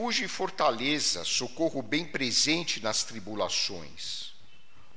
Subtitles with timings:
[0.00, 4.32] refúgio e fortaleza, socorro bem presente nas tribulações.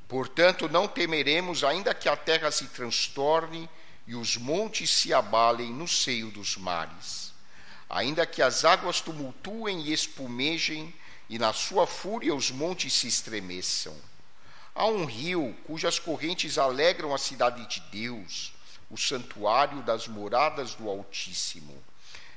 [0.07, 3.69] Portanto, não temeremos, ainda que a terra se transtorne
[4.07, 7.33] e os montes se abalem no seio dos mares,
[7.89, 10.95] ainda que as águas tumultuem e espumejem,
[11.29, 13.95] e na sua fúria os montes se estremeçam.
[14.73, 18.53] Há um rio cujas correntes alegram a cidade de Deus,
[18.89, 21.83] o santuário das moradas do Altíssimo.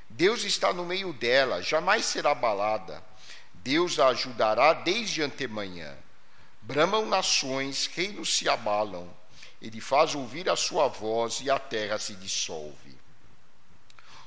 [0.09, 3.03] Deus está no meio dela, jamais será abalada.
[3.55, 5.95] Deus a ajudará desde antemanhã.
[6.61, 9.09] Bramam nações, reinos se abalam.
[9.61, 12.97] Ele faz ouvir a sua voz e a terra se dissolve.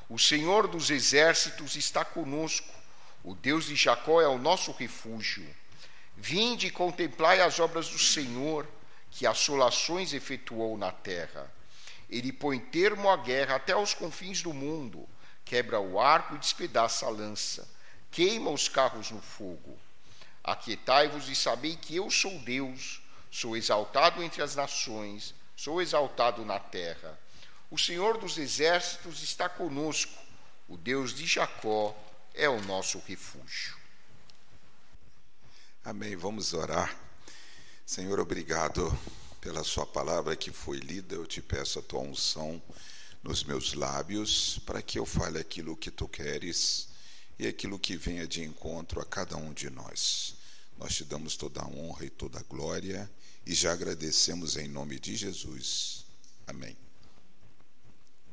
[0.09, 2.75] O Senhor dos exércitos está conosco.
[3.23, 5.47] O Deus de Jacó é o nosso refúgio.
[6.17, 8.67] Vinde e contemplai as obras do Senhor,
[9.11, 11.51] que assolações efetuou na terra.
[12.09, 15.09] Ele põe termo à guerra até aos confins do mundo,
[15.51, 17.69] quebra o arco e despedaça a lança,
[18.13, 19.77] queima os carros no fogo.
[20.45, 26.61] Aquietai-vos e sabei que eu sou Deus, sou exaltado entre as nações, sou exaltado na
[26.61, 27.19] terra.
[27.69, 30.17] O Senhor dos exércitos está conosco,
[30.69, 32.01] o Deus de Jacó
[32.33, 33.77] é o nosso refúgio.
[35.85, 36.14] Amém.
[36.14, 36.97] Vamos orar.
[37.85, 38.97] Senhor, obrigado
[39.41, 42.62] pela Sua palavra que foi lida, eu te peço a tua unção
[43.23, 46.89] nos meus lábios, para que eu fale aquilo que tu queres
[47.39, 50.35] e aquilo que venha de encontro a cada um de nós.
[50.79, 53.11] Nós te damos toda a honra e toda a glória
[53.47, 56.05] e já agradecemos em nome de Jesus.
[56.47, 56.77] Amém.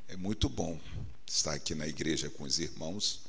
[0.07, 0.79] É muito bom
[1.25, 3.21] estar aqui na igreja com os irmãos,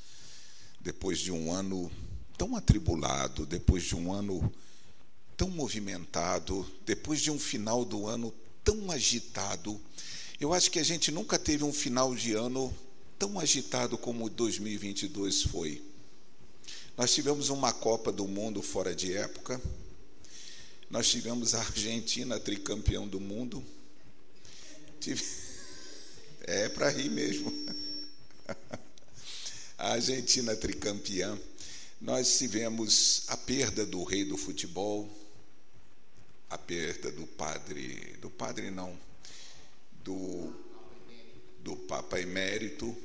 [0.81, 1.91] depois de um ano
[2.37, 4.53] tão atribulado, depois de um ano
[5.37, 9.81] tão movimentado, depois de um final do ano tão agitado.
[10.41, 12.73] Eu acho que a gente nunca teve um final de ano
[13.19, 15.83] tão agitado como 2022 foi.
[16.97, 19.61] Nós tivemos uma Copa do Mundo fora de época.
[20.89, 23.65] Nós tivemos a Argentina tricampeão do mundo.
[25.01, 25.25] Tive...
[26.51, 27.53] É para rir mesmo.
[29.77, 31.39] A Argentina tricampeã.
[32.01, 35.11] Nós tivemos a perda do rei do futebol,
[36.49, 38.99] a perda do padre, do padre não,
[40.09, 40.55] do,
[41.61, 42.97] do Papa Emérito.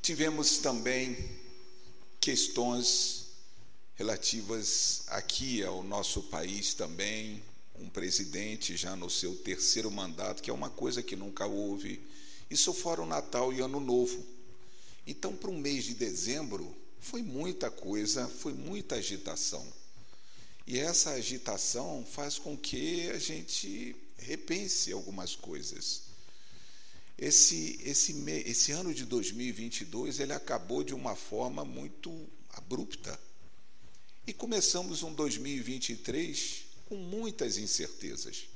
[0.00, 1.14] Tivemos também
[2.18, 3.26] questões
[3.96, 7.42] relativas aqui ao nosso país também,
[7.78, 12.00] um presidente já no seu terceiro mandato, que é uma coisa que nunca houve.
[12.48, 14.24] Isso fora o Natal e Ano Novo.
[15.06, 19.66] Então, para o mês de dezembro, foi muita coisa, foi muita agitação.
[20.66, 26.02] E essa agitação faz com que a gente repense algumas coisas.
[27.18, 28.12] Esse, esse,
[28.46, 33.18] esse ano de 2022 ele acabou de uma forma muito abrupta.
[34.26, 38.46] E começamos um 2023 com muitas incertezas.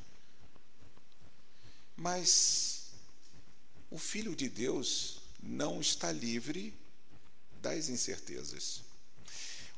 [1.97, 2.87] Mas
[3.91, 6.75] o Filho de Deus não está livre
[7.61, 8.83] das incertezas.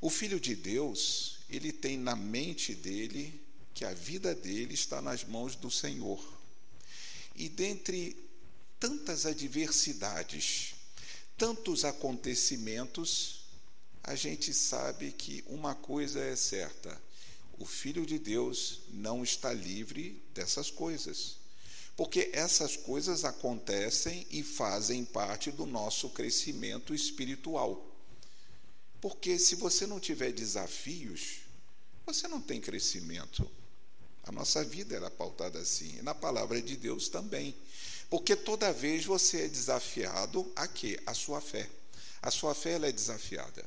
[0.00, 3.41] O Filho de Deus ele tem na mente dele
[3.76, 6.19] que a vida dele está nas mãos do Senhor.
[7.34, 8.16] E dentre
[8.81, 10.75] tantas adversidades,
[11.37, 13.44] tantos acontecimentos,
[14.03, 16.98] a gente sabe que uma coisa é certa:
[17.59, 21.37] o Filho de Deus não está livre dessas coisas.
[21.94, 27.94] Porque essas coisas acontecem e fazem parte do nosso crescimento espiritual.
[29.03, 31.41] Porque se você não tiver desafios,
[32.06, 33.50] você não tem crescimento.
[34.26, 37.54] A nossa vida era pautada assim, e na palavra de Deus também.
[38.10, 41.00] Porque toda vez você é desafiado a quê?
[41.06, 41.69] A sua fé.
[42.20, 43.64] A sua fé ela é desafiada.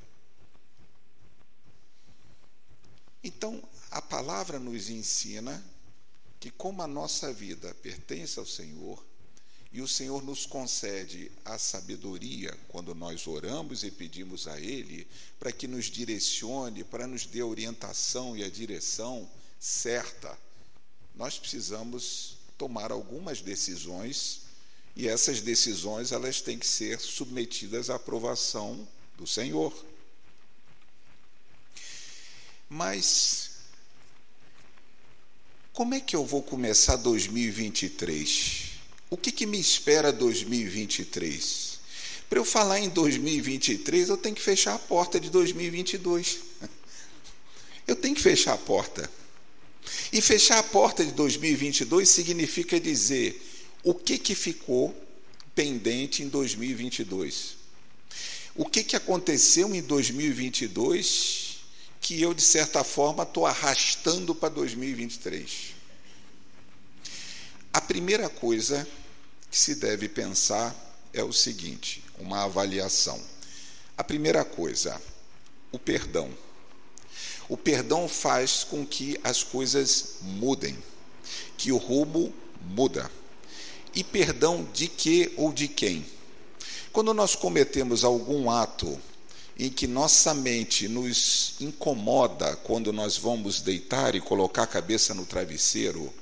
[3.24, 3.62] Então,
[3.92, 5.64] a palavra nos ensina
[6.40, 9.04] que como a nossa vida pertence ao Senhor,
[9.72, 15.08] e o Senhor nos concede a sabedoria quando nós oramos e pedimos a Ele
[15.40, 19.30] para que nos direcione, para nos dê orientação e a direção
[19.60, 20.36] certa.
[21.20, 24.44] Nós precisamos tomar algumas decisões
[24.96, 28.88] e essas decisões elas têm que ser submetidas à aprovação
[29.18, 29.74] do Senhor.
[32.70, 33.50] Mas
[35.74, 38.70] como é que eu vou começar 2023?
[39.10, 41.80] O que, que me espera 2023?
[42.30, 46.40] Para eu falar em 2023, eu tenho que fechar a porta de 2022.
[47.88, 49.10] Eu tenho que fechar a porta.
[50.12, 53.42] E fechar a porta de 2022 significa dizer
[53.84, 54.96] o que, que ficou
[55.56, 57.58] pendente em 2022.
[58.56, 61.60] o que, que aconteceu em 2022
[62.02, 65.76] que eu, de certa forma, estou arrastando para 2023?
[67.72, 68.88] A primeira coisa
[69.52, 70.76] que se deve pensar
[71.14, 73.22] é o seguinte: uma avaliação.
[73.98, 75.00] A primeira coisa,
[75.72, 76.30] o perdão.
[77.50, 80.78] O perdão faz com que as coisas mudem,
[81.58, 82.32] que o rumo
[82.62, 83.10] muda.
[83.96, 86.06] E perdão de que ou de quem?
[86.94, 89.00] Quando nós cometemos algum ato
[89.58, 95.26] em que nossa mente nos incomoda quando nós vamos deitar e colocar a cabeça no
[95.26, 96.14] travesseiro,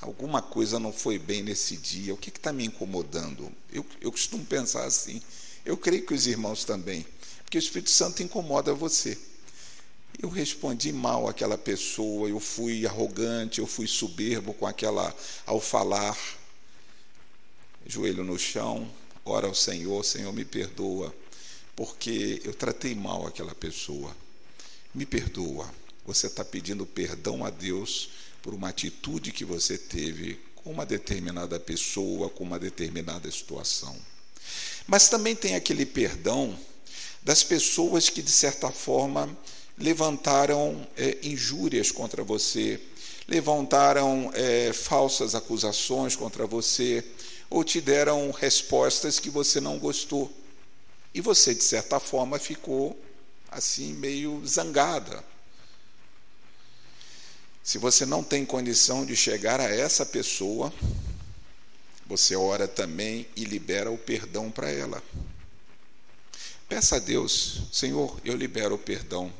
[0.00, 3.50] alguma coisa não foi bem nesse dia, o que está me incomodando?
[3.72, 5.22] Eu, eu costumo pensar assim,
[5.64, 7.06] eu creio que os irmãos também,
[7.44, 9.16] porque o Espírito Santo incomoda você.
[10.20, 15.14] Eu respondi mal àquela pessoa, eu fui arrogante, eu fui soberbo com aquela
[15.46, 16.16] ao falar,
[17.86, 18.88] joelho no chão,
[19.24, 21.14] ora ao Senhor, Senhor, me perdoa,
[21.74, 24.14] porque eu tratei mal aquela pessoa.
[24.94, 25.68] Me perdoa.
[26.04, 28.10] Você está pedindo perdão a Deus
[28.42, 33.96] por uma atitude que você teve com uma determinada pessoa, com uma determinada situação.
[34.86, 36.58] Mas também tem aquele perdão
[37.22, 39.36] das pessoas que, de certa forma,
[39.78, 42.80] levantaram é, injúrias contra você,
[43.26, 47.04] levantaram é, falsas acusações contra você,
[47.48, 50.32] ou te deram respostas que você não gostou.
[51.14, 52.98] E você, de certa forma, ficou
[53.50, 55.22] assim, meio zangada.
[57.62, 60.72] Se você não tem condição de chegar a essa pessoa,
[62.06, 65.02] você ora também e libera o perdão para ela.
[66.68, 69.32] Peça a Deus, Senhor, eu libero o perdão,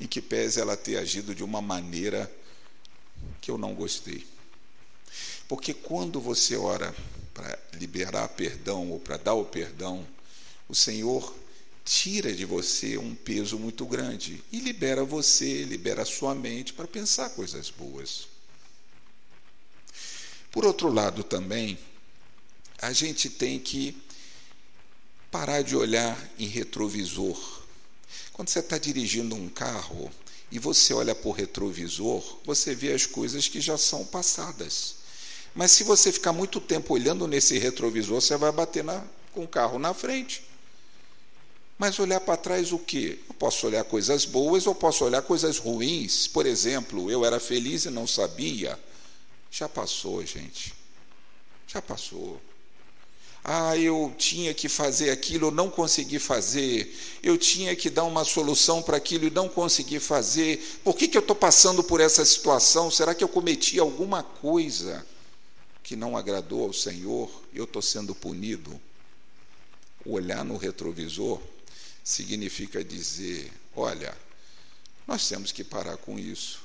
[0.00, 2.30] em que pese ela ter agido de uma maneira
[3.40, 4.26] que eu não gostei.
[5.48, 6.94] Porque quando você ora
[7.32, 10.06] para liberar perdão ou para dar o perdão,
[10.68, 11.34] o Senhor
[11.84, 16.86] tira de você um peso muito grande e libera você, libera a sua mente para
[16.86, 18.26] pensar coisas boas.
[20.50, 21.78] Por outro lado, também,
[22.80, 23.96] a gente tem que
[25.30, 27.55] parar de olhar em retrovisor.
[28.36, 30.10] Quando você está dirigindo um carro
[30.52, 34.96] e você olha por retrovisor, você vê as coisas que já são passadas.
[35.54, 39.02] Mas se você ficar muito tempo olhando nesse retrovisor, você vai bater na,
[39.32, 40.46] com o carro na frente.
[41.78, 43.20] Mas olhar para trás o quê?
[43.26, 46.28] Eu posso olhar coisas boas ou posso olhar coisas ruins.
[46.28, 48.78] Por exemplo, eu era feliz e não sabia.
[49.50, 50.74] Já passou, gente.
[51.66, 52.38] Já passou.
[53.48, 56.92] Ah, eu tinha que fazer aquilo, eu não consegui fazer.
[57.22, 60.80] Eu tinha que dar uma solução para aquilo e não consegui fazer.
[60.82, 62.90] Por que, que eu estou passando por essa situação?
[62.90, 65.06] Será que eu cometi alguma coisa?
[65.86, 68.80] que não agradou ao Senhor, eu estou sendo punido.
[70.04, 71.40] Olhar no retrovisor
[72.02, 74.12] significa dizer: olha,
[75.06, 76.60] nós temos que parar com isso.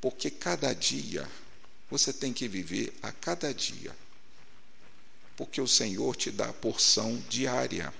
[0.00, 1.30] Porque cada dia
[1.88, 3.96] você tem que viver a cada dia.
[5.36, 7.92] Porque o Senhor te dá a porção diária.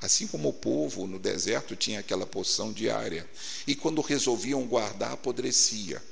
[0.00, 3.28] Assim como o povo no deserto tinha aquela porção diária.
[3.66, 6.02] E quando resolviam guardar, apodrecia.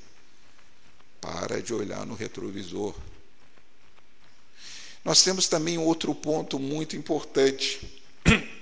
[1.19, 2.95] Para de olhar no retrovisor.
[5.03, 8.01] Nós temos também outro ponto muito importante.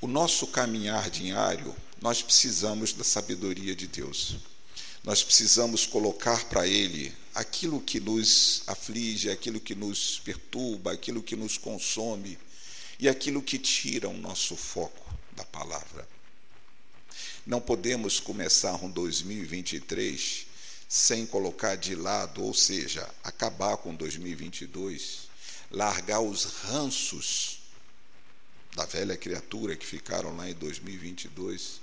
[0.00, 4.36] O nosso caminhar diário, nós precisamos da sabedoria de Deus.
[5.02, 11.34] Nós precisamos colocar para Ele aquilo que nos aflige, aquilo que nos perturba, aquilo que
[11.34, 12.38] nos consome
[12.98, 16.08] e aquilo que tira o nosso foco da palavra.
[17.44, 20.46] Não podemos começar um 2023
[20.88, 25.28] sem colocar de lado, ou seja, acabar com 2022,
[25.70, 27.58] largar os ranços
[28.76, 31.80] da velha criatura que ficaram lá em 2022,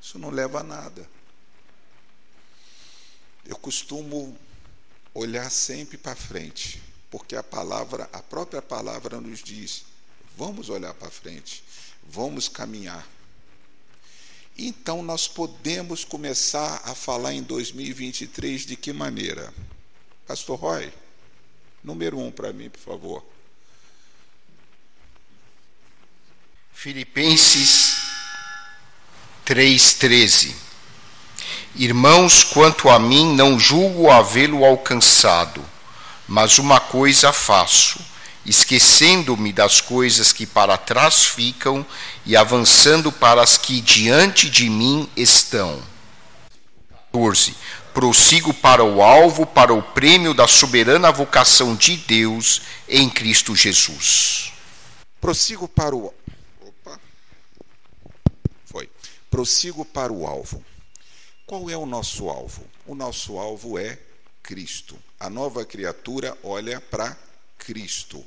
[0.00, 1.08] isso não leva a nada.
[3.44, 4.36] Eu costumo
[5.14, 9.84] olhar sempre para frente, porque a palavra, a própria palavra nos diz:
[10.36, 11.64] vamos olhar para frente,
[12.02, 13.06] vamos caminhar.
[14.56, 19.52] Então, nós podemos começar a falar em 2023 de que maneira?
[20.26, 20.92] Pastor Roy,
[21.82, 23.24] número um para mim, por favor.
[26.72, 27.94] Filipenses
[29.44, 30.63] 3,13
[31.76, 35.64] Irmãos, quanto a mim, não julgo havê-lo alcançado,
[36.28, 38.00] mas uma coisa faço
[38.46, 41.84] esquecendo-me das coisas que para trás ficam
[42.26, 45.82] e avançando para as que diante de mim estão.
[47.12, 47.54] 14.
[47.92, 54.52] Prossigo para o alvo, para o prêmio da soberana vocação de Deus em Cristo Jesus.
[55.20, 56.12] Prossigo para o.
[56.60, 57.00] Opa!
[58.66, 58.90] Foi.
[59.30, 60.62] Prossigo para o alvo.
[61.46, 62.66] Qual é o nosso alvo?
[62.86, 63.98] O nosso alvo é
[64.42, 64.98] Cristo.
[65.20, 67.16] A nova criatura olha para
[67.58, 68.24] Cristo.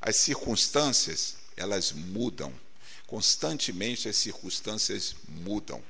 [0.00, 2.52] As circunstâncias, elas mudam.
[3.06, 5.80] Constantemente as circunstâncias mudam.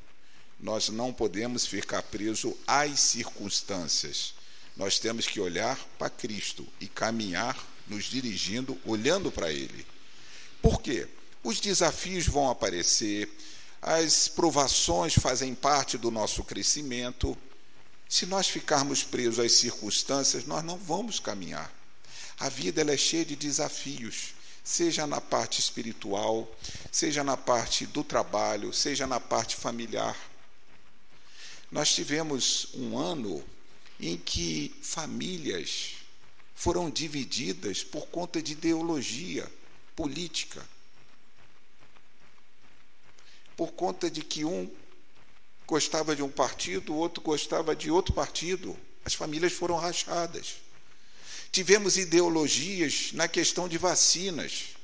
[0.61, 4.35] Nós não podemos ficar presos às circunstâncias.
[4.77, 7.57] Nós temos que olhar para Cristo e caminhar
[7.87, 9.87] nos dirigindo, olhando para Ele.
[10.61, 11.09] Por quê?
[11.43, 13.31] Os desafios vão aparecer,
[13.81, 17.37] as provações fazem parte do nosso crescimento.
[18.09, 21.73] Se nós ficarmos presos às circunstâncias, nós não vamos caminhar.
[22.39, 26.55] A vida ela é cheia de desafios, seja na parte espiritual,
[26.93, 30.17] seja na parte do trabalho, seja na parte familiar.
[31.71, 33.43] Nós tivemos um ano
[33.99, 35.95] em que famílias
[36.55, 39.51] foram divididas por conta de ideologia
[39.95, 40.65] política.
[43.57, 44.71] Por conta de que um
[45.67, 48.77] gostava de um partido, o outro gostava de outro partido.
[49.05, 50.57] As famílias foram rachadas.
[51.51, 54.77] Tivemos ideologias na questão de vacinas.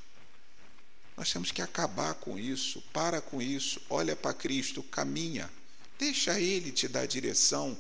[1.17, 5.51] Nós temos que acabar com isso, para com isso, olha para Cristo, caminha,
[5.99, 7.79] deixa Ele te dar direção,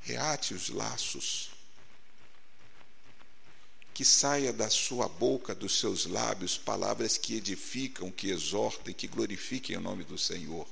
[0.00, 1.53] reate os laços
[3.94, 9.76] que saia da sua boca, dos seus lábios, palavras que edificam, que exortem, que glorifiquem
[9.76, 10.66] o nome do Senhor.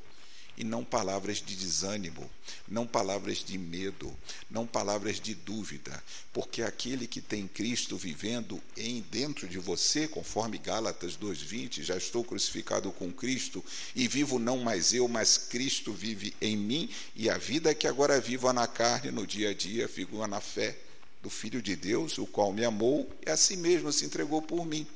[0.58, 2.28] E não palavras de desânimo,
[2.68, 4.14] não palavras de medo,
[4.50, 10.58] não palavras de dúvida, porque aquele que tem Cristo vivendo em dentro de você, conforme
[10.58, 13.64] Gálatas 2:20, já estou crucificado com Cristo
[13.94, 18.20] e vivo não mais eu, mas Cristo vive em mim, e a vida que agora
[18.20, 20.76] vivo na carne, no dia a dia, figura na fé
[21.22, 24.66] do Filho de Deus, o qual me amou e a si mesmo se entregou por
[24.66, 24.86] mim.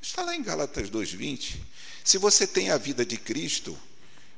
[0.00, 1.60] Está lá em Gálatas 2:20.
[2.04, 3.76] Se você tem a vida de Cristo,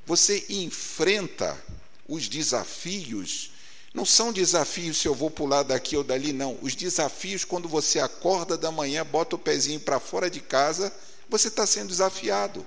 [0.06, 1.62] você enfrenta
[2.08, 3.50] os desafios.
[3.92, 6.58] Não são desafios se eu vou pular daqui ou dali, não.
[6.60, 10.92] Os desafios quando você acorda da manhã, bota o pezinho para fora de casa,
[11.28, 12.66] você está sendo desafiado.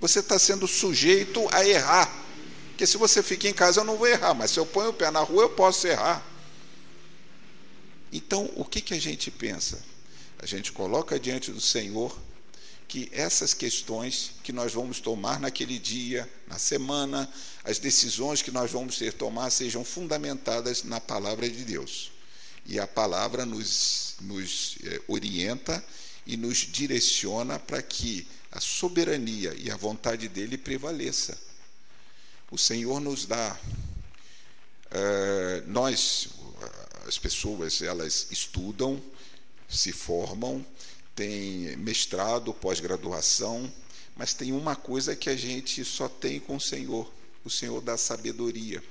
[0.00, 2.12] Você está sendo sujeito a errar.
[2.68, 4.94] Porque se você fica em casa, eu não vou errar, mas se eu ponho o
[4.94, 6.24] pé na rua, eu posso errar.
[8.12, 9.82] Então, o que, que a gente pensa?
[10.38, 12.16] A gente coloca diante do Senhor
[12.86, 17.30] que essas questões que nós vamos tomar naquele dia, na semana,
[17.62, 22.10] as decisões que nós vamos ter tomar sejam fundamentadas na palavra de Deus.
[22.64, 25.84] E a palavra nos, nos é, orienta
[26.26, 31.38] e nos direciona para que a soberania e a vontade dele prevaleça.
[32.50, 33.58] O Senhor nos dá,
[34.90, 36.28] é, nós,
[37.08, 39.02] as pessoas elas estudam,
[39.66, 40.64] se formam,
[41.16, 43.72] têm mestrado, pós-graduação,
[44.14, 47.10] mas tem uma coisa que a gente só tem com o Senhor,
[47.44, 48.82] o Senhor dá sabedoria.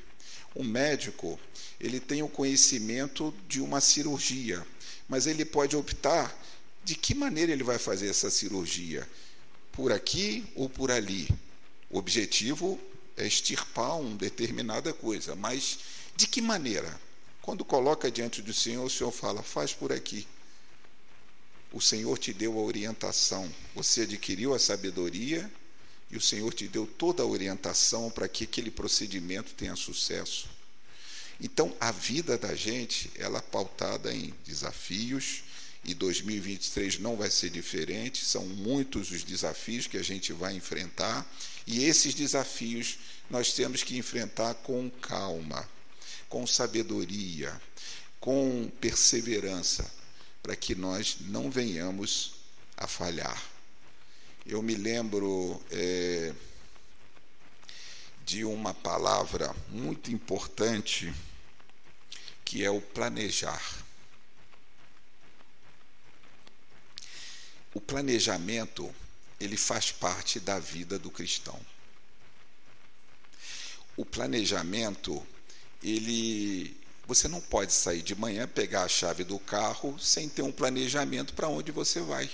[0.56, 1.40] O médico,
[1.80, 4.66] ele tem o conhecimento de uma cirurgia,
[5.08, 6.36] mas ele pode optar
[6.84, 9.08] de que maneira ele vai fazer essa cirurgia,
[9.72, 11.30] por aqui ou por ali.
[11.88, 12.80] O objetivo
[13.16, 15.78] é extirpar uma determinada coisa, mas
[16.16, 17.07] de que maneira?
[17.48, 20.28] Quando coloca diante do Senhor, o Senhor fala: faz por aqui.
[21.72, 25.50] O Senhor te deu a orientação, você adquiriu a sabedoria
[26.12, 30.50] e o Senhor te deu toda a orientação para que aquele procedimento tenha sucesso.
[31.40, 35.44] Então, a vida da gente, ela é pautada em desafios,
[35.86, 41.26] e 2023 não vai ser diferente, são muitos os desafios que a gente vai enfrentar,
[41.66, 42.98] e esses desafios
[43.30, 45.77] nós temos que enfrentar com calma
[46.30, 47.60] com sabedoria,
[48.20, 49.90] com perseverança,
[50.42, 52.36] para que nós não venhamos
[52.76, 53.42] a falhar.
[54.46, 56.34] Eu me lembro é,
[58.26, 61.14] de uma palavra muito importante
[62.46, 63.62] que é o planejar.
[67.74, 68.94] O planejamento,
[69.40, 71.60] ele faz parte da vida do cristão.
[73.96, 75.26] O planejamento,
[75.84, 76.76] ele
[77.08, 81.34] você não pode sair de manhã, pegar a chave do carro sem ter um planejamento
[81.34, 82.30] para onde você vai.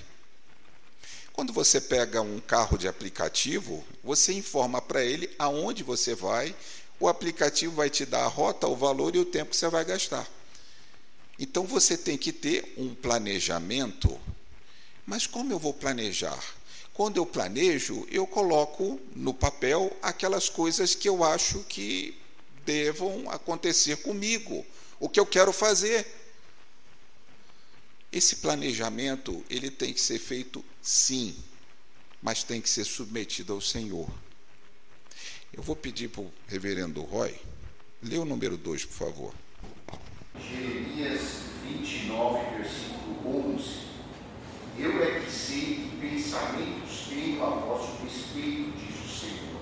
[1.32, 6.56] Quando você pega um carro de aplicativo, você informa para ele aonde você vai,
[7.00, 9.86] o aplicativo vai te dar a rota, o valor e o tempo que você vai
[9.86, 10.28] gastar.
[11.38, 14.20] Então você tem que ter um planejamento.
[15.06, 16.42] Mas como eu vou planejar?
[16.94, 22.16] Quando eu planejo, eu coloco no papel aquelas coisas que eu acho que
[22.66, 24.66] devam acontecer comigo,
[25.00, 26.06] o que eu quero fazer.
[28.12, 31.36] esse planejamento ele tem que ser feito sim,
[32.22, 34.08] mas tem que ser submetido ao Senhor.
[35.52, 37.36] Eu vou pedir para o reverendo Roy,
[38.02, 39.34] lê o número 2, por favor.
[40.40, 41.22] Jeremias
[41.64, 43.84] 29, versículo 11.
[44.78, 49.62] Eu é que sei que pensamentos tenho a vosso respeito, diz o Senhor.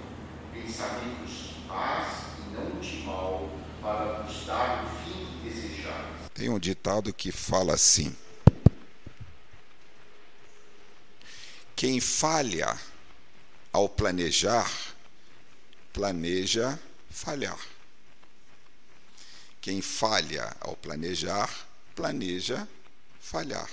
[0.54, 3.50] Pensamentos paz não de mal,
[3.82, 6.30] para vos dar o fim que desejais.
[6.34, 8.16] Tem um ditado que fala assim:
[11.76, 12.78] Quem falha
[13.72, 14.72] ao planejar,
[15.94, 16.80] planeja
[17.10, 17.60] falhar.
[19.60, 21.50] Quem falha ao planejar,
[21.96, 22.68] planeja
[23.20, 23.70] falhar.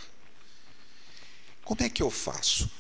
[1.65, 2.71] Como é que eu faço?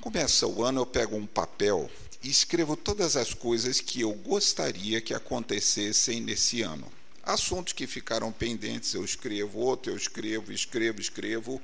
[0.00, 1.90] Começa o ano, eu pego um papel
[2.24, 6.90] e escrevo todas as coisas que eu gostaria que acontecessem nesse ano.
[7.22, 11.60] Assuntos que ficaram pendentes, eu escrevo, outro eu escrevo, escrevo, escrevo.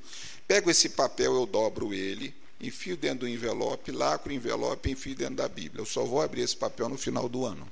[0.47, 5.37] Pego esse papel, eu dobro ele, enfio dentro do envelope, lacro o envelope enfio dentro
[5.37, 5.81] da Bíblia.
[5.81, 7.67] Eu só vou abrir esse papel no final do ano.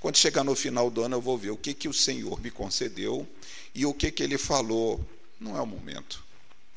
[0.00, 2.50] Quando chegar no final do ano, eu vou ver o que, que o Senhor me
[2.50, 3.28] concedeu
[3.74, 5.04] e o que, que ele falou.
[5.38, 6.24] Não é o momento.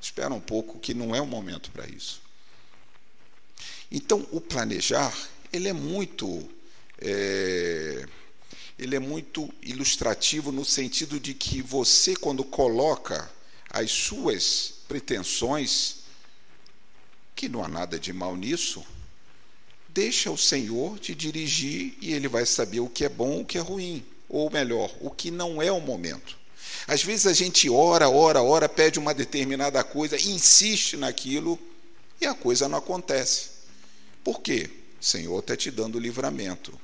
[0.02, 2.22] Espera um pouco, que não é o momento para isso.
[3.92, 5.16] Então, o planejar,
[5.52, 6.48] ele é muito.
[7.02, 8.06] É,
[8.78, 13.30] ele é muito ilustrativo no sentido de que você, quando coloca
[13.70, 15.98] as suas pretensões,
[17.36, 18.86] que não há nada de mal nisso,
[19.90, 23.58] deixa o Senhor te dirigir e ele vai saber o que é bom, o que
[23.58, 26.38] é ruim, ou melhor, o que não é o momento.
[26.88, 31.60] Às vezes a gente ora, ora, ora, pede uma determinada coisa, insiste naquilo
[32.22, 33.49] e a coisa não acontece.
[34.30, 34.70] Por quê?
[35.02, 36.80] O Senhor está te dando livramento.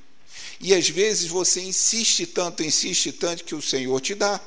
[0.58, 4.40] E às vezes você insiste tanto, insiste tanto que o Senhor te dá.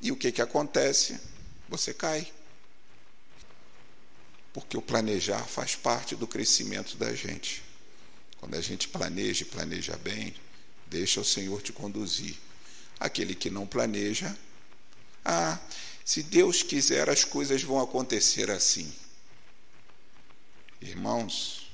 [0.00, 1.16] E o que, que acontece?
[1.68, 2.26] Você cai
[4.52, 7.62] porque o planejar faz parte do crescimento da gente.
[8.40, 10.34] Quando a gente planeja e planeja bem,
[10.88, 12.34] deixa o Senhor te conduzir.
[12.98, 14.36] Aquele que não planeja,
[15.24, 15.56] ah,
[16.04, 18.92] se Deus quiser, as coisas vão acontecer assim.
[20.80, 21.65] Irmãos,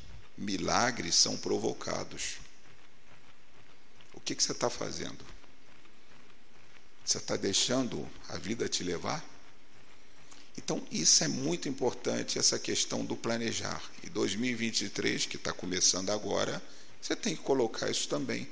[0.42, 2.38] milagres são provocados.
[4.12, 5.24] O que, que você está fazendo?
[7.05, 9.24] Você está deixando a vida te levar?
[10.57, 13.83] Então, isso é muito importante, essa questão do planejar.
[14.02, 16.62] E 2023, que está começando agora,
[17.00, 18.46] você tem que colocar isso também.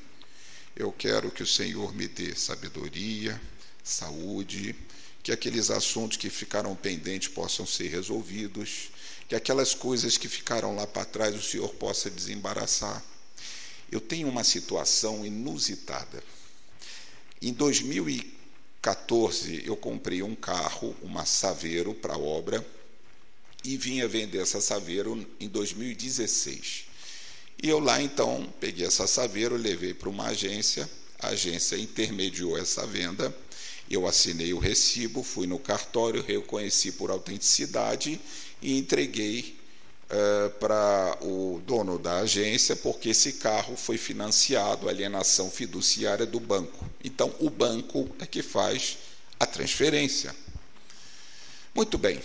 [0.74, 3.40] Eu quero que o Senhor me dê sabedoria,
[3.84, 4.74] saúde,
[5.22, 8.90] que aqueles assuntos que ficaram pendentes possam ser resolvidos,
[9.30, 13.02] que aquelas coisas que ficaram lá para trás o Senhor possa desembaraçar.
[13.90, 16.22] Eu tenho uma situação inusitada.
[17.40, 18.40] Em 2015,
[18.82, 22.66] 14, eu comprei um carro, uma Saveiro para obra,
[23.62, 26.86] e vinha vender essa Saveiro em 2016.
[27.62, 30.88] E eu lá então peguei essa Saveiro, levei para uma agência,
[31.18, 33.36] a agência intermediou essa venda,
[33.90, 38.18] eu assinei o recibo, fui no cartório, reconheci por autenticidade
[38.62, 39.58] e entreguei
[40.10, 46.84] uh, para o dono da agência, porque esse carro foi financiado, alienação fiduciária do banco.
[47.02, 48.98] Então, o banco é que faz
[49.38, 50.34] a transferência.
[51.74, 52.20] Muito bem.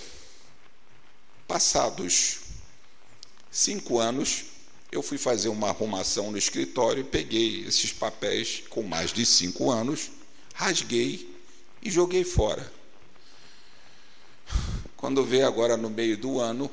[1.48, 2.40] Passados
[3.52, 4.46] cinco anos,
[4.92, 10.12] eu fui fazer uma arrumação no escritório, peguei esses papéis com mais de cinco anos,
[10.54, 11.34] rasguei
[11.82, 12.72] e joguei fora.
[15.06, 16.68] Quando vê agora no meio do ano,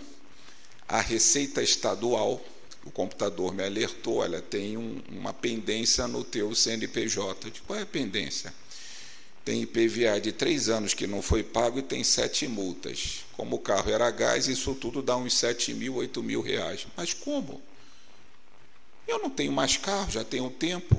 [0.89, 2.43] a Receita Estadual,
[2.83, 7.51] o computador me alertou, olha, tem um, uma pendência no teu CNPJ.
[7.51, 8.55] De qual é a pendência?
[9.45, 13.27] Tem IPVA de três anos que não foi pago e tem sete multas.
[13.37, 16.87] Como o carro era gás, isso tudo dá uns sete mil, oito mil reais.
[16.97, 17.61] Mas como?
[19.07, 20.97] Eu não tenho mais carro, já tenho tempo.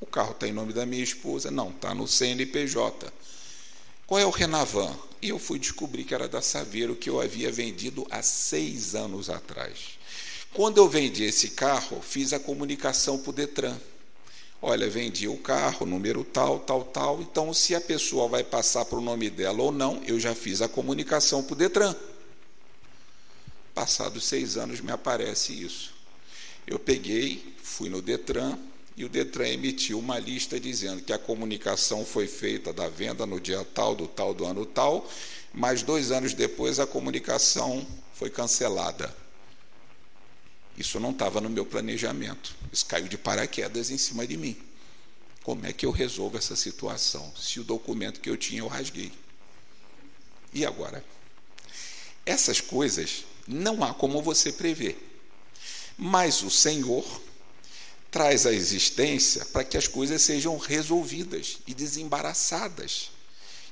[0.00, 1.48] O carro está em nome da minha esposa.
[1.48, 3.12] Não, está no CNPJ.
[4.12, 4.94] Qual é o Renavan?
[5.22, 9.30] E eu fui descobrir que era da Saveiro, que eu havia vendido há seis anos
[9.30, 9.98] atrás.
[10.52, 13.74] Quando eu vendi esse carro, fiz a comunicação para o Detran.
[14.60, 17.22] Olha, vendi o carro, número tal, tal, tal.
[17.22, 20.60] Então, se a pessoa vai passar para o nome dela ou não, eu já fiz
[20.60, 21.96] a comunicação para o Detran.
[23.74, 25.94] Passados seis anos, me aparece isso.
[26.66, 28.58] Eu peguei, fui no Detran,
[28.96, 33.40] e o Detran emitiu uma lista dizendo que a comunicação foi feita da venda no
[33.40, 35.08] dia tal, do tal, do ano tal,
[35.52, 39.14] mas dois anos depois a comunicação foi cancelada.
[40.76, 42.54] Isso não estava no meu planejamento.
[42.72, 44.56] Isso caiu de paraquedas em cima de mim.
[45.42, 47.32] Como é que eu resolvo essa situação?
[47.36, 49.12] Se o documento que eu tinha eu rasguei.
[50.52, 51.04] E agora?
[52.24, 54.96] Essas coisas não há como você prever.
[55.96, 57.04] Mas o Senhor
[58.12, 63.10] traz a existência para que as coisas sejam resolvidas e desembaraçadas.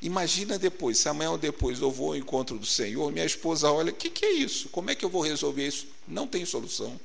[0.00, 3.92] Imagina depois, se amanhã ou depois eu vou ao encontro do Senhor, minha esposa olha,
[3.92, 4.70] o que, que é isso?
[4.70, 5.86] Como é que eu vou resolver isso?
[6.08, 6.98] Não tem solução.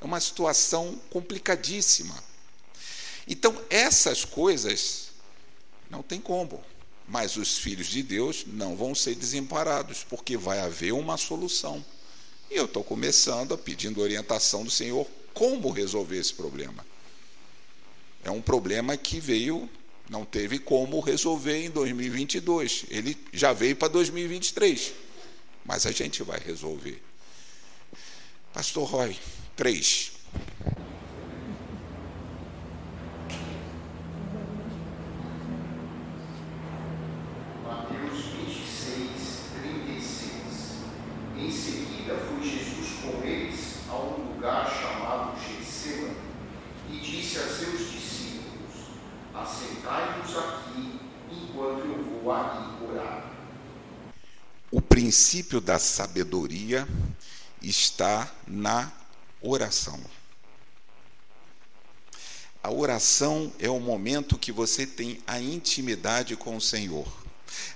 [0.00, 2.14] É uma situação complicadíssima.
[3.28, 5.10] Então, essas coisas
[5.90, 6.64] não tem como.
[7.06, 11.84] Mas os filhos de Deus não vão ser desamparados, porque vai haver uma solução.
[12.50, 15.06] E eu estou começando a pedindo orientação do Senhor
[15.40, 16.84] como resolver esse problema.
[18.22, 19.70] É um problema que veio,
[20.10, 22.84] não teve como resolver em 2022.
[22.90, 24.92] Ele já veio para 2023.
[25.64, 27.02] Mas a gente vai resolver.
[28.52, 29.16] Pastor Roy,
[29.56, 30.12] três.
[37.64, 40.32] Mateus 26, 36.
[41.38, 46.16] Em seguida foi Jesus com eles a um lugar chamado Getsemane
[46.90, 48.74] e disse a seus discípulos:
[49.34, 51.00] Assentai-vos aqui
[51.30, 53.32] enquanto eu vou ali orar.
[54.70, 54.80] O
[55.30, 56.88] princípio da sabedoria
[57.62, 58.92] está na
[59.40, 60.00] oração.
[62.60, 67.06] A oração é o momento que você tem a intimidade com o Senhor.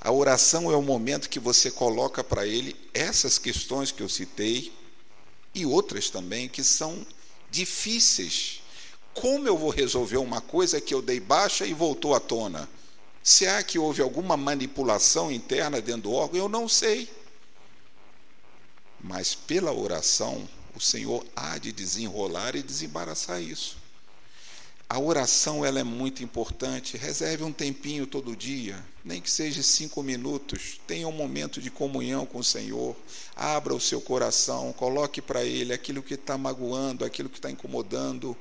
[0.00, 4.72] A oração é o momento que você coloca para Ele essas questões que eu citei
[5.54, 7.06] e outras também que são
[7.52, 8.62] difíceis.
[9.14, 12.68] Como eu vou resolver uma coisa que eu dei baixa e voltou à tona?
[13.22, 17.08] Se há que houve alguma manipulação interna dentro do órgão, eu não sei.
[19.04, 23.76] Mas pela oração, o Senhor há de desenrolar e desembaraçar isso.
[24.88, 26.96] A oração ela é muito importante.
[26.96, 30.80] Reserve um tempinho todo dia, nem que seja cinco minutos.
[30.86, 32.96] Tenha um momento de comunhão com o Senhor.
[33.36, 38.34] Abra o seu coração, coloque para Ele aquilo que está magoando, aquilo que está incomodando.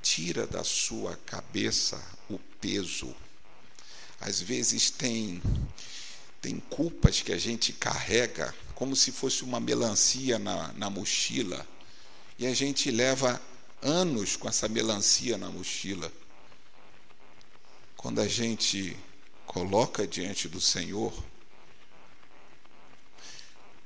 [0.00, 2.00] Tira da sua cabeça
[2.30, 3.12] o peso.
[4.20, 5.42] Às vezes tem
[6.40, 11.66] tem culpas que a gente carrega como se fosse uma melancia na, na mochila
[12.38, 13.40] e a gente leva
[13.80, 16.12] anos com essa melancia na mochila.
[17.96, 18.96] Quando a gente
[19.46, 21.12] coloca diante do Senhor,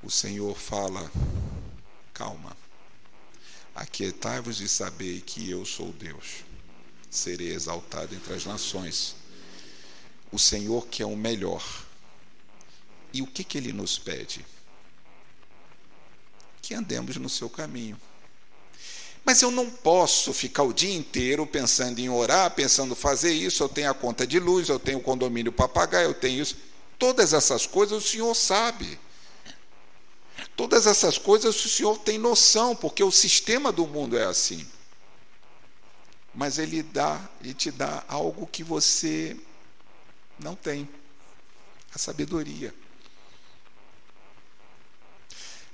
[0.03, 1.11] o Senhor fala:
[2.13, 2.57] calma,
[3.75, 6.45] aquietai-vos e sabei que eu sou Deus,
[7.09, 9.15] serei exaltado entre as nações.
[10.33, 11.90] O Senhor que é o melhor.
[13.13, 14.45] E o que, que ele nos pede?
[16.63, 18.01] Que andemos no seu caminho.
[19.25, 23.69] Mas eu não posso ficar o dia inteiro pensando em orar, pensando fazer isso, eu
[23.69, 26.57] tenho a conta de luz, eu tenho o condomínio para pagar, eu tenho isso.
[26.99, 28.99] Todas essas coisas o Senhor sabe.
[30.57, 34.67] Todas essas coisas o Senhor tem noção, porque o sistema do mundo é assim.
[36.35, 39.37] Mas ele dá, ele te dá algo que você
[40.39, 40.89] não tem.
[41.95, 42.73] A sabedoria.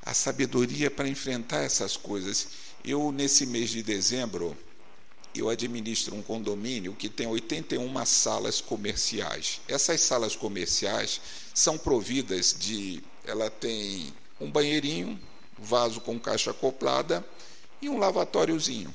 [0.07, 2.49] A sabedoria para enfrentar essas coisas.
[2.85, 4.57] Eu, nesse mês de dezembro,
[5.35, 9.61] eu administro um condomínio que tem 81 salas comerciais.
[9.69, 11.21] Essas salas comerciais
[11.53, 13.03] são providas de.
[13.25, 15.21] Ela tem um banheirinho,
[15.59, 17.27] vaso com caixa acoplada
[17.83, 18.95] e um lavatóriozinho.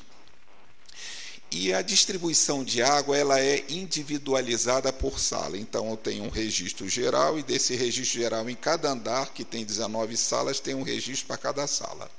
[1.52, 5.58] E a distribuição de água ela é individualizada por sala.
[5.58, 9.66] Então eu tenho um registro geral e desse registro geral em cada andar, que tem
[9.66, 12.10] 19 salas, tem um registro para cada sala.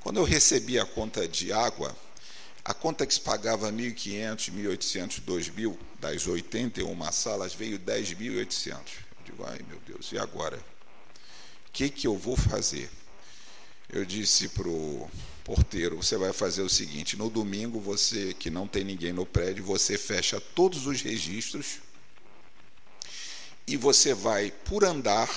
[0.00, 1.96] Quando eu recebi a conta de água,
[2.64, 8.72] a conta que se pagava 1.500, 1.800, 2.000, das 81 salas, veio 10.800.
[8.72, 8.78] Eu
[9.24, 10.56] digo, ai meu Deus, e agora?
[10.56, 12.90] O que, que eu vou fazer?
[13.92, 15.10] Eu disse para o
[15.42, 19.64] porteiro, você vai fazer o seguinte, no domingo, você que não tem ninguém no prédio,
[19.64, 21.80] você fecha todos os registros
[23.66, 25.28] e você vai por andar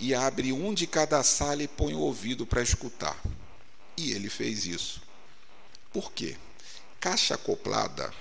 [0.00, 3.16] e abre um de cada sala e põe o ouvido para escutar.
[3.96, 5.00] E ele fez isso.
[5.92, 6.36] Por quê?
[6.98, 8.12] Caixa acoplada,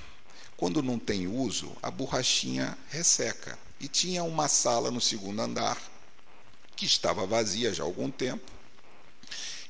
[0.56, 3.58] quando não tem uso, a borrachinha resseca.
[3.80, 5.82] E tinha uma sala no segundo andar,
[6.76, 8.53] que estava vazia já há algum tempo,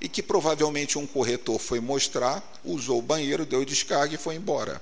[0.03, 4.79] e que provavelmente um corretor foi mostrar, usou o banheiro, deu descarga e foi embora.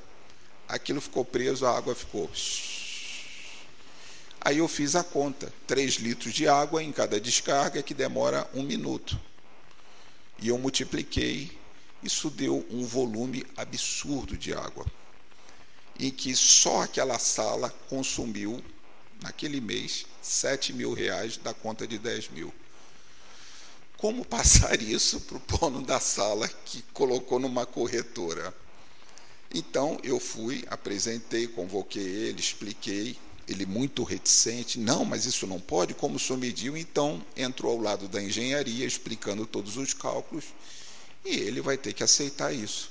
[0.67, 2.29] Aquilo ficou preso, a água ficou.
[4.41, 8.63] Aí eu fiz a conta: 3 litros de água em cada descarga, que demora um
[8.63, 9.17] minuto
[10.41, 11.51] e eu multipliquei,
[12.01, 14.85] isso deu um volume absurdo de água,
[15.99, 18.61] em que só aquela sala consumiu
[19.21, 22.51] naquele mês, 7 mil reais da conta de 10 mil.
[24.01, 28.51] Como passar isso para o dono da sala que colocou numa corretora?
[29.53, 33.15] Então eu fui, apresentei, convoquei ele, expliquei,
[33.47, 37.77] ele muito reticente, não, mas isso não pode, como o senhor mediu, então entrou ao
[37.77, 40.45] lado da engenharia, explicando todos os cálculos,
[41.23, 42.89] e ele vai ter que aceitar isso.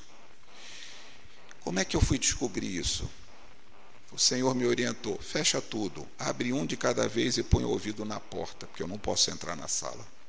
[1.61, 3.11] Como é que eu fui descobrir isso?
[4.13, 8.05] O Senhor me orientou: fecha tudo, abre um de cada vez e põe o ouvido
[8.05, 10.20] na porta, porque eu não posso entrar na sala.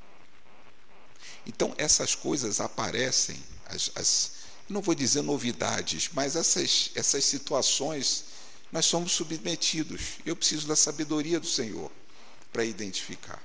[1.46, 4.32] Então, essas coisas aparecem, as, as
[4.70, 8.26] não vou dizer novidades, mas essas, essas situações
[8.72, 10.20] nós somos submetidos.
[10.26, 11.92] Eu preciso da sabedoria do Senhor
[12.54, 13.42] para identificar.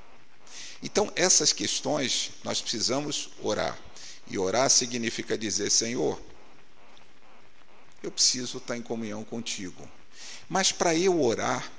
[0.82, 3.76] Então, essas questões nós precisamos orar.
[4.28, 6.20] E orar significa dizer: Senhor,
[8.02, 9.88] eu preciso estar em comunhão contigo.
[10.48, 11.72] Mas para eu orar,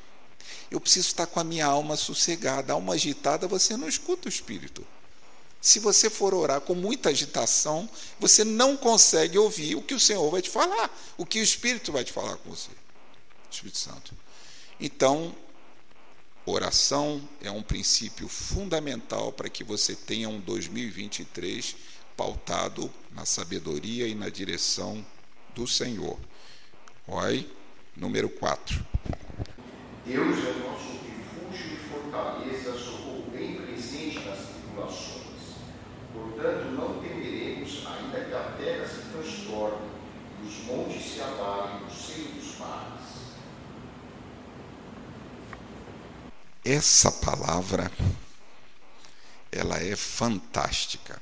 [0.70, 2.74] eu preciso estar com a minha alma sossegada.
[2.74, 4.86] A alma agitada, você não escuta o Espírito.
[5.60, 7.90] Se você for orar com muita agitação,
[8.20, 11.92] você não consegue ouvir o que o Senhor vai te falar, o que o Espírito
[11.92, 12.72] vai te falar com você.
[13.50, 14.16] Espírito Santo.
[14.80, 15.36] Então,
[16.46, 21.76] oração é um princípio fundamental para que você tenha um 2023
[22.16, 25.06] pautado na sabedoria e na direção
[25.54, 26.18] do Senhor.
[27.08, 27.50] Oi,
[27.96, 28.86] número 4.
[30.06, 35.28] Deus é o nosso refúgio e fortaleza, socorro bem presente nas tribulações.
[36.14, 39.90] Portanto, não temeremos, ainda que a terra se transtorne
[40.44, 43.08] e os montes se abalem no seio dos mares.
[46.64, 47.92] Essa palavra,
[49.52, 51.22] ela é fantástica.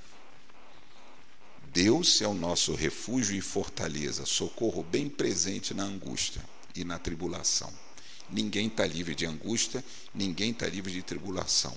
[1.72, 6.42] Deus é o nosso refúgio e fortaleza, socorro bem presente na angústia
[6.76, 7.72] e na tribulação.
[8.30, 11.76] Ninguém está livre de angústia, ninguém está livre de tribulação.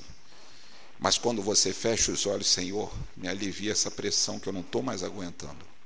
[0.98, 4.82] Mas quando você fecha os olhos, Senhor, me alivia essa pressão que eu não estou
[4.82, 5.77] mais aguentando.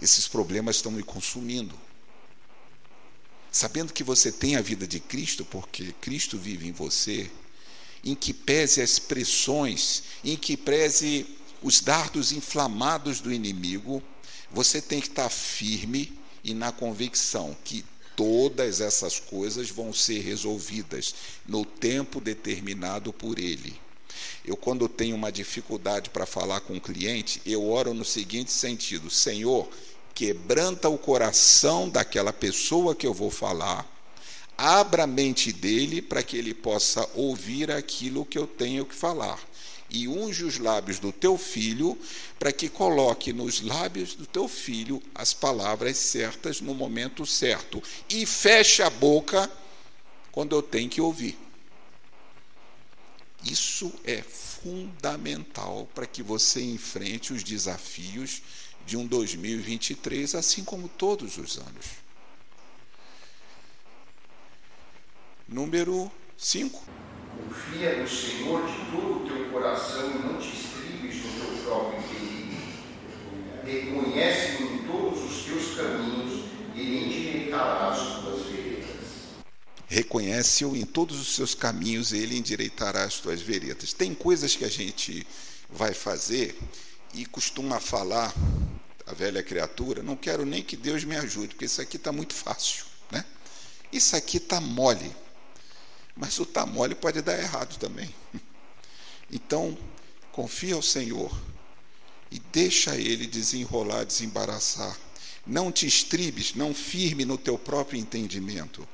[0.00, 1.78] Esses problemas estão me consumindo.
[3.50, 7.30] Sabendo que você tem a vida de Cristo, porque Cristo vive em você,
[8.02, 11.26] em que pese as pressões, em que pese
[11.62, 14.02] os dardos inflamados do inimigo,
[14.50, 21.14] você tem que estar firme e na convicção que todas essas coisas vão ser resolvidas
[21.46, 23.80] no tempo determinado por Ele.
[24.44, 28.52] Eu, quando tenho uma dificuldade para falar com o um cliente, eu oro no seguinte
[28.52, 29.68] sentido: Senhor,
[30.14, 33.84] quebranta o coração daquela pessoa que eu vou falar,
[34.56, 39.40] abra a mente dele para que ele possa ouvir aquilo que eu tenho que falar.
[39.90, 41.98] E unge os lábios do teu filho,
[42.38, 47.82] para que coloque nos lábios do teu filho as palavras certas no momento certo.
[48.08, 49.50] E feche a boca
[50.32, 51.38] quando eu tenho que ouvir.
[53.44, 58.42] Isso é fundamental para que você enfrente os desafios
[58.86, 61.86] de um 2023, assim como todos os anos.
[65.48, 66.82] Número 5.
[67.36, 71.98] Confia no Senhor de todo o teu coração e não te estribes no teu próprio
[72.00, 72.34] interior.
[73.64, 76.44] Reconhece-o em todos os teus caminhos
[76.74, 78.44] e ele endireitará as tuas
[79.86, 83.92] Reconhece-o em todos os seus caminhos e ele endireitará as tuas veredas.
[83.92, 85.24] Tem coisas que a gente
[85.70, 86.58] vai fazer
[87.14, 88.34] e costuma falar,
[89.06, 92.34] a velha criatura, não quero nem que Deus me ajude, porque isso aqui está muito
[92.34, 92.84] fácil.
[93.10, 93.24] Né?
[93.92, 95.14] Isso aqui está mole.
[96.16, 98.14] Mas o está mole pode dar errado também.
[99.32, 99.76] Então,
[100.30, 101.34] confia ao Senhor
[102.30, 104.96] e deixa Ele desenrolar, desembaraçar.
[105.46, 108.86] Não te estribes, não firme no teu próprio entendimento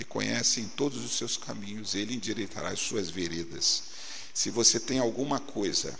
[0.00, 3.82] reconhece em todos os seus caminhos, ele endireitará as suas veredas.
[4.32, 5.98] Se você tem alguma coisa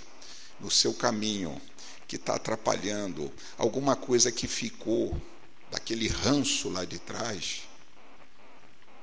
[0.60, 1.60] no seu caminho
[2.06, 5.16] que está atrapalhando, alguma coisa que ficou
[5.70, 7.62] daquele ranço lá de trás,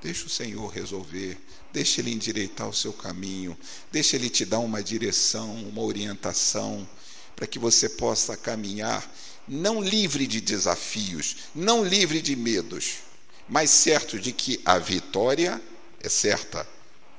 [0.02, 1.38] deixa o Senhor resolver,
[1.72, 3.56] deixa Ele endireitar o seu caminho,
[3.90, 6.88] deixa Ele te dar uma direção, uma orientação,
[7.34, 9.10] para que você possa caminhar
[9.46, 12.98] não livre de desafios, não livre de medos,
[13.48, 15.60] mas certo de que a vitória
[16.00, 16.68] é certa,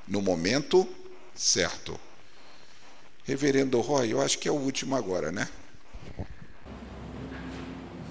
[0.07, 0.87] no momento
[1.35, 1.99] certo.
[3.29, 5.47] Reverendo Roy, eu acho que é o último agora, né?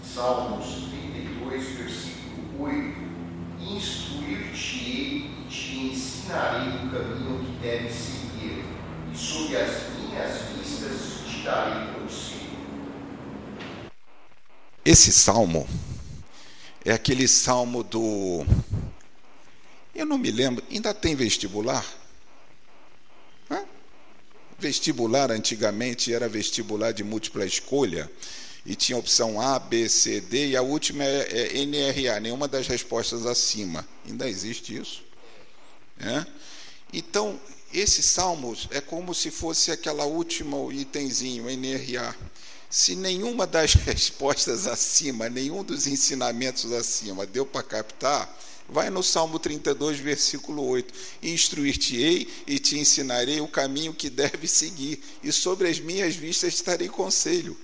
[0.00, 2.96] Salmos 32, versículo 8:
[3.58, 8.64] Instruir-te-ei e te ensinarei o caminho que deves seguir,
[9.12, 12.38] e sob as minhas vistas te darei conselho.
[14.84, 15.68] Esse salmo
[16.84, 18.46] é aquele salmo do
[19.92, 21.84] Eu não me lembro, ainda tem vestibular?
[24.58, 28.10] Vestibular antigamente era vestibular de múltipla escolha
[28.66, 32.66] e tinha opção A, B, C, D e a última é, é NRA, nenhuma das
[32.66, 33.86] respostas acima.
[34.04, 35.04] Ainda existe isso?
[36.00, 36.26] É?
[36.92, 37.40] Então,
[37.72, 42.14] esse salmos é como se fosse aquela última itemzinho, NRA.
[42.68, 48.38] Se nenhuma das respostas acima, nenhum dos ensinamentos acima deu para captar,
[48.68, 55.02] vai no Salmo 32, versículo 8: Instruir-te-ei e te ensinarei o caminho que deve seguir,
[55.22, 57.56] e sobre as minhas vistas estarei conselho.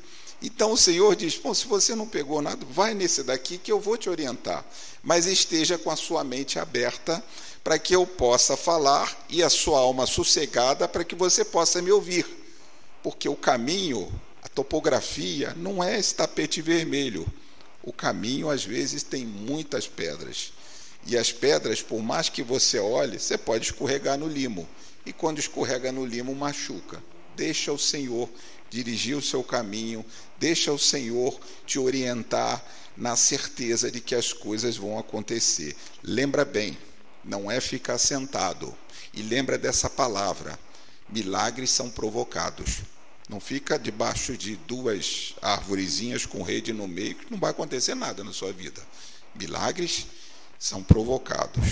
[0.42, 3.80] Então o Senhor diz: Bom, se você não pegou nada, vai nesse daqui que eu
[3.80, 4.64] vou te orientar.
[5.02, 7.22] Mas esteja com a sua mente aberta
[7.62, 11.90] para que eu possa falar e a sua alma sossegada para que você possa me
[11.90, 12.26] ouvir.
[13.02, 14.10] Porque o caminho
[14.44, 17.26] a topografia não é esse tapete vermelho.
[17.82, 20.52] O caminho, às vezes, tem muitas pedras.
[21.06, 24.66] E as pedras, por mais que você olhe, você pode escorregar no limo.
[25.04, 27.02] E quando escorrega no limo, machuca.
[27.36, 28.28] Deixa o Senhor
[28.70, 30.04] dirigir o seu caminho,
[30.38, 32.64] deixa o Senhor te orientar
[32.96, 35.76] na certeza de que as coisas vão acontecer.
[36.02, 36.76] Lembra bem,
[37.24, 38.74] não é ficar sentado.
[39.12, 40.58] E lembra dessa palavra:
[41.08, 42.82] milagres são provocados.
[43.28, 48.22] Não fica debaixo de duas árvorezinhas com rede no meio, que não vai acontecer nada
[48.22, 48.82] na sua vida.
[49.34, 50.06] Milagres
[50.64, 51.62] são provocados.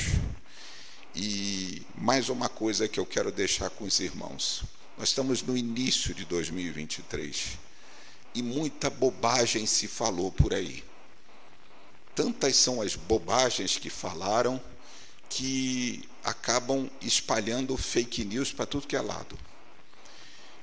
[1.16, 4.64] E mais uma coisa que eu quero deixar com os irmãos.
[4.98, 7.59] Nós estamos no início de 2023
[8.35, 10.85] e muita bobagem se falou por aí.
[12.14, 14.61] Tantas são as bobagens que falaram
[15.31, 19.38] que acabam espalhando fake news para tudo que é lado.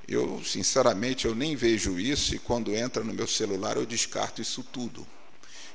[0.08, 4.64] Eu, sinceramente, eu nem vejo isso e quando entra no meu celular eu descarto isso
[4.64, 5.06] tudo.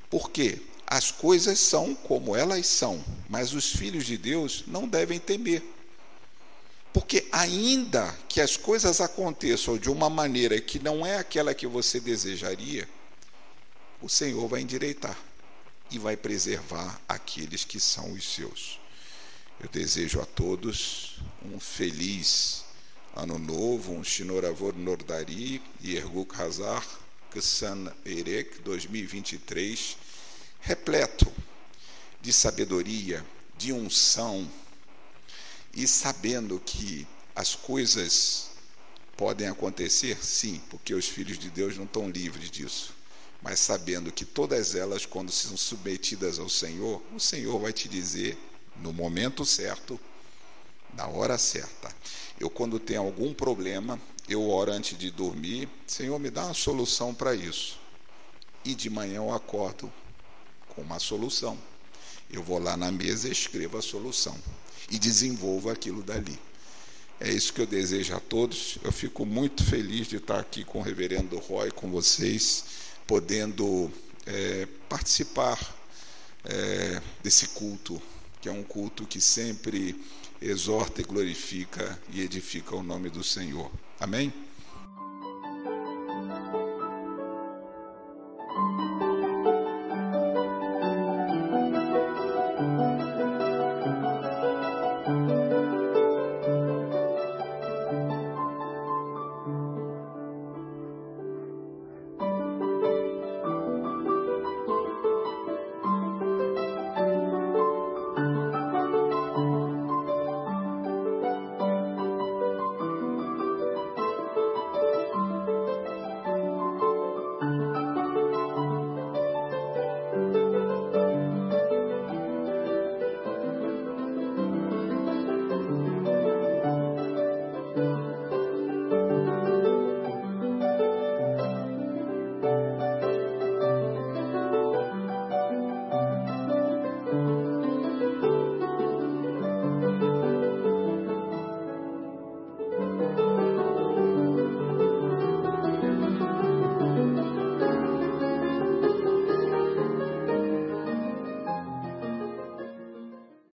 [0.09, 0.61] Por quê?
[0.87, 5.62] As coisas são como elas são, mas os filhos de Deus não devem temer.
[6.92, 11.99] Porque ainda que as coisas aconteçam de uma maneira que não é aquela que você
[11.99, 12.88] desejaria,
[14.01, 15.18] o Senhor vai endireitar
[15.90, 18.79] e vai preservar aqueles que são os seus.
[19.61, 22.64] Eu desejo a todos um feliz
[23.16, 25.97] Ano Novo, um Shinoravor Nordari e
[26.37, 26.85] Hazar
[27.31, 29.97] Ksan Erek 2023,
[30.64, 31.31] repleto
[32.22, 33.24] de sabedoria,
[33.59, 34.50] de unção,
[35.74, 38.48] e sabendo que as coisas
[39.14, 42.94] podem acontecer, sim, porque os filhos de Deus não estão livres disso,
[43.42, 48.38] mas sabendo que todas elas, quando são submetidas ao Senhor, o Senhor vai te dizer,
[48.77, 50.00] no momento certo,
[50.94, 51.94] na hora certa.
[52.40, 57.14] Eu, quando tenho algum problema, eu oro antes de dormir, Senhor, me dá uma solução
[57.14, 57.79] para isso.
[58.64, 59.92] E de manhã eu acordo
[60.75, 61.59] com uma solução.
[62.31, 64.37] Eu vou lá na mesa escrevo a solução.
[64.91, 66.39] E desenvolvo aquilo dali.
[67.21, 68.79] É isso que eu desejo a todos.
[68.83, 72.65] Eu fico muito feliz de estar aqui com o reverendo Roy, com vocês,
[73.07, 73.91] podendo
[74.27, 75.59] é, participar
[76.45, 78.01] é, desse culto,
[78.41, 79.99] que é um culto que sempre
[80.41, 83.71] exorta e glorifica e edifica o nome do Senhor.
[83.99, 84.33] Amém?